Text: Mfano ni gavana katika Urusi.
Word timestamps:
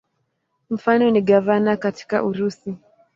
Mfano 0.69 1.09
ni 1.09 1.21
gavana 1.21 1.77
katika 1.77 2.23
Urusi. 2.23 2.77